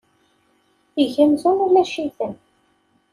Eg 1.01 1.13
amzun 1.23 1.57
ulac-iten. 1.65 2.33